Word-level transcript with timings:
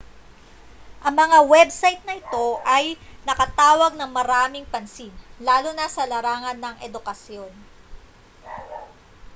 ang 1.05 1.13
mga 1.23 1.39
website 1.53 2.01
na 2.09 2.17
ito 2.21 2.45
ay 2.77 2.85
nakatawag 3.27 3.93
ng 3.95 4.09
maraming 4.17 4.65
pansin 4.73 5.13
lalo 5.47 5.69
na 5.77 5.85
sa 5.95 6.09
larangan 6.11 6.57
ng 6.61 6.75
edukasyon 6.89 7.53